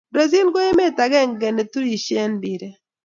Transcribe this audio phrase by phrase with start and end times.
[0.13, 2.75] Brazil ko emet akenge ne bo turushe eng mpiret